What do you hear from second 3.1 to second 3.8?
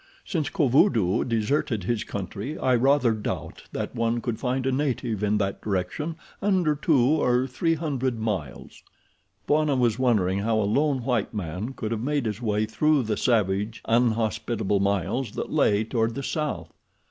doubt